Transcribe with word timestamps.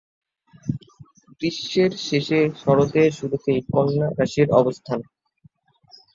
গ্রীষ্মের 1.31 1.91
শেষে 2.07 2.39
শরতের 2.61 3.09
শুরুতেই 3.19 3.59
কন্যা 3.71 4.07
রাশির 4.11 4.49
অবস্থান। 4.51 4.99